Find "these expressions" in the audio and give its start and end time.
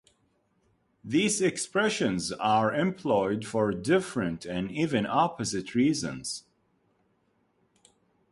1.03-2.31